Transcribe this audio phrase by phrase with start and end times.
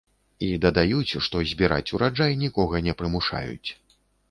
[0.45, 3.69] І дадаюць, што збіраць ураджай нікога не прымушаюць.